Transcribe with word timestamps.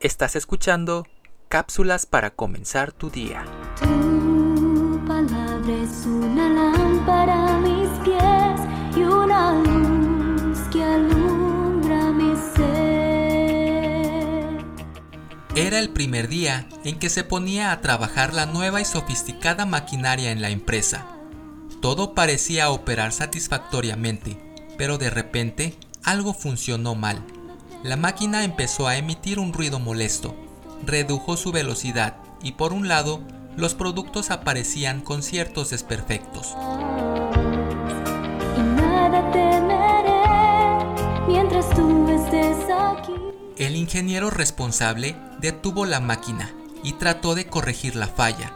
Estás 0.00 0.36
escuchando 0.36 1.08
cápsulas 1.48 2.06
para 2.06 2.30
comenzar 2.30 2.92
tu 2.92 3.10
día. 3.10 3.44
Tu 3.80 5.04
palabra 5.04 5.74
es 5.74 6.06
una 6.06 6.48
lámpara 6.48 7.56
a 7.56 7.58
mis 7.58 7.88
pies 8.04 8.60
y 8.96 9.00
una 9.00 9.54
luz 9.54 10.56
que 10.70 10.84
alumbra 10.84 12.12
mi 12.12 12.32
ser. 12.54 12.78
Era 15.56 15.80
el 15.80 15.90
primer 15.90 16.28
día 16.28 16.68
en 16.84 17.00
que 17.00 17.10
se 17.10 17.24
ponía 17.24 17.72
a 17.72 17.80
trabajar 17.80 18.32
la 18.34 18.46
nueva 18.46 18.80
y 18.80 18.84
sofisticada 18.84 19.66
maquinaria 19.66 20.30
en 20.30 20.40
la 20.40 20.50
empresa. 20.50 21.08
Todo 21.82 22.14
parecía 22.14 22.70
operar 22.70 23.10
satisfactoriamente, 23.10 24.38
pero 24.76 24.96
de 24.96 25.10
repente 25.10 25.74
algo 26.04 26.34
funcionó 26.34 26.94
mal. 26.94 27.24
La 27.84 27.96
máquina 27.96 28.42
empezó 28.42 28.88
a 28.88 28.96
emitir 28.96 29.38
un 29.38 29.52
ruido 29.52 29.78
molesto, 29.78 30.34
redujo 30.84 31.36
su 31.36 31.52
velocidad 31.52 32.16
y 32.42 32.52
por 32.52 32.72
un 32.72 32.88
lado, 32.88 33.20
los 33.56 33.74
productos 33.74 34.32
aparecían 34.32 35.00
con 35.00 35.22
ciertos 35.22 35.70
desperfectos. 35.70 36.56
Y 38.56 38.60
nada 38.60 39.30
temeré 39.30 40.22
mientras 41.28 41.70
tú 41.70 42.08
estés 42.08 42.56
aquí. 42.68 43.12
El 43.56 43.76
ingeniero 43.76 44.30
responsable 44.30 45.14
detuvo 45.40 45.86
la 45.86 46.00
máquina 46.00 46.52
y 46.82 46.94
trató 46.94 47.36
de 47.36 47.46
corregir 47.46 47.94
la 47.94 48.08
falla. 48.08 48.54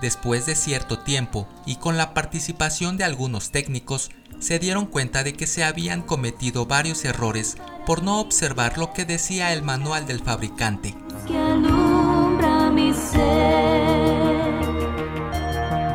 Después 0.00 0.44
de 0.44 0.56
cierto 0.56 0.98
tiempo 0.98 1.46
y 1.66 1.76
con 1.76 1.96
la 1.96 2.14
participación 2.14 2.96
de 2.96 3.04
algunos 3.04 3.52
técnicos, 3.52 4.10
se 4.38 4.58
dieron 4.58 4.86
cuenta 4.86 5.24
de 5.24 5.34
que 5.34 5.46
se 5.46 5.64
habían 5.64 6.02
cometido 6.02 6.66
varios 6.66 7.04
errores 7.04 7.56
por 7.86 8.02
no 8.02 8.20
observar 8.20 8.78
lo 8.78 8.92
que 8.92 9.04
decía 9.04 9.52
el 9.52 9.62
manual 9.62 10.06
del 10.06 10.20
fabricante. 10.20 10.94
que 11.26 11.38
alumbra 11.38 12.70
mi 12.70 12.92
ser. 12.92 13.22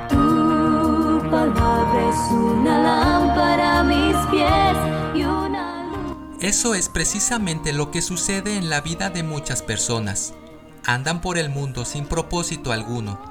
Tu 0.09 1.29
palabra 1.29 2.09
es 2.09 2.31
una 2.31 2.79
lámpara 2.79 3.79
a 3.79 3.83
mis 3.83 4.15
pies 4.27 4.77
y 5.15 5.23
una 5.23 5.83
luz. 5.83 6.37
Eso 6.41 6.75
es 6.75 6.89
precisamente 6.89 7.73
lo 7.73 7.91
que 7.91 8.01
sucede 8.01 8.57
en 8.57 8.69
la 8.69 8.81
vida 8.81 9.09
de 9.09 9.23
muchas 9.23 9.61
personas. 9.61 10.33
Andan 10.85 11.21
por 11.21 11.37
el 11.37 11.49
mundo 11.49 11.85
sin 11.85 12.05
propósito 12.05 12.71
alguno, 12.71 13.21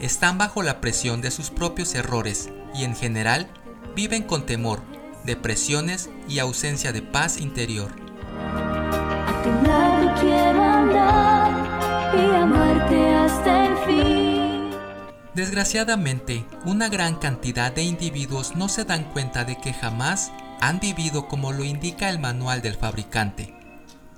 están 0.00 0.38
bajo 0.38 0.62
la 0.62 0.80
presión 0.80 1.20
de 1.20 1.30
sus 1.30 1.50
propios 1.50 1.94
errores 1.94 2.50
y 2.74 2.84
en 2.84 2.96
general 2.96 3.48
viven 3.96 4.24
con 4.24 4.44
temor, 4.44 4.82
depresiones 5.24 6.10
y 6.28 6.38
ausencia 6.38 6.92
de 6.92 7.00
paz 7.00 7.40
interior. 7.40 7.90
Desgraciadamente, 15.34 16.44
una 16.66 16.90
gran 16.90 17.16
cantidad 17.16 17.72
de 17.72 17.84
individuos 17.84 18.54
no 18.54 18.68
se 18.68 18.84
dan 18.84 19.04
cuenta 19.04 19.44
de 19.44 19.58
que 19.58 19.72
jamás 19.72 20.30
han 20.60 20.78
vivido 20.78 21.26
como 21.26 21.52
lo 21.52 21.64
indica 21.64 22.10
el 22.10 22.18
manual 22.18 22.60
del 22.60 22.74
fabricante, 22.74 23.54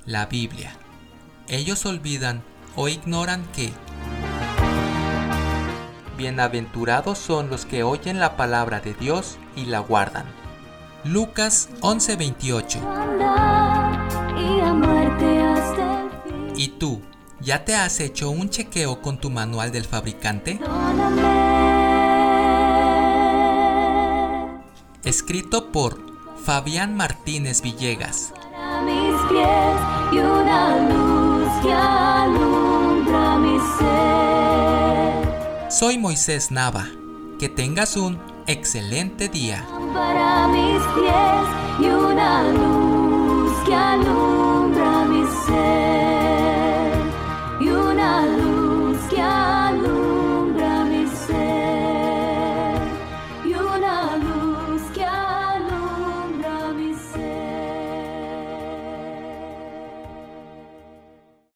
la 0.04 0.26
Biblia. 0.26 0.72
Ellos 1.46 1.86
olvidan 1.86 2.42
o 2.74 2.88
ignoran 2.88 3.46
que 3.52 3.72
Bienaventurados 6.18 7.16
son 7.16 7.48
los 7.48 7.64
que 7.64 7.84
oyen 7.84 8.18
la 8.18 8.36
palabra 8.36 8.80
de 8.80 8.92
Dios 8.92 9.38
y 9.54 9.66
la 9.66 9.78
guardan. 9.78 10.26
Lucas 11.04 11.68
11:28 11.80 12.80
Andar 12.82 14.08
y 14.36 14.60
amarte 14.60 15.42
hasta 15.44 16.02
el 16.02 16.10
fin. 16.10 16.52
¿Y 16.56 16.68
tú, 16.70 17.02
ya 17.38 17.64
te 17.64 17.76
has 17.76 18.00
hecho 18.00 18.30
un 18.30 18.50
chequeo 18.50 19.00
con 19.00 19.18
tu 19.18 19.30
manual 19.30 19.70
del 19.70 19.84
fabricante? 19.84 20.58
Escrito 25.04 25.70
por 25.70 26.00
Fabián 26.44 26.96
Martínez 26.96 27.62
Villegas. 27.62 28.32
Para 28.34 28.82
mis 28.82 29.22
pies 29.30 30.12
y 30.12 30.18
una 30.18 30.78
luz 30.78 31.17
Soy 35.78 35.96
Moisés 35.96 36.50
Nava. 36.50 36.88
Que 37.38 37.48
tengas 37.48 37.96
un 37.96 38.18
excelente 38.48 39.28
día. 39.28 39.64
Para 39.94 40.48
mis 40.48 40.82
pies 40.96 41.67